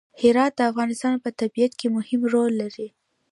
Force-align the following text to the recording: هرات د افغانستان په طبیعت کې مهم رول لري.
هرات 0.21 0.53
د 0.57 0.61
افغانستان 0.71 1.13
په 1.23 1.29
طبیعت 1.39 1.71
کې 1.79 1.87
مهم 1.97 2.21
رول 2.33 2.51
لري. 2.61 2.87